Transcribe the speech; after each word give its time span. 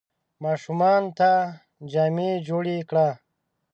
ماشومانو 0.43 1.09
ته 1.19 1.31
جامې 1.91 2.31
جوړي 2.47 2.77
کړه! 2.89 3.07